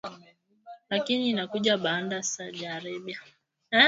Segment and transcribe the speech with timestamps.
[0.89, 3.19] lakini inakuja baada ya Saudi Arabia